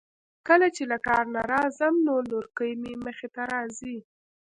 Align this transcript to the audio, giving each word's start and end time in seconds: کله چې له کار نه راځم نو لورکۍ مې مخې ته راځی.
کله 0.47 0.67
چې 0.75 0.83
له 0.91 0.97
کار 1.07 1.23
نه 1.35 1.41
راځم 1.53 1.95
نو 2.05 2.15
لورکۍ 2.31 2.71
مې 2.81 2.93
مخې 3.05 3.27
ته 3.35 3.41
راځی. 3.53 3.97